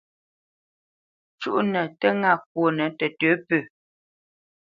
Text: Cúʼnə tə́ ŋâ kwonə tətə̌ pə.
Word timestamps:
Cúʼnə 1.39 1.81
tə́ 1.99 2.11
ŋâ 2.21 2.31
kwonə 2.51 2.85
tətə̌ 2.97 3.31
pə. 3.47 3.57